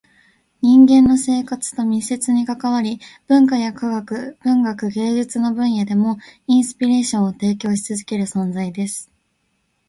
[0.63, 9.11] 人間の生活と密接に関わり、文化や科学、文学、芸術の分野でもインスピレーションを提供し続ける存在です。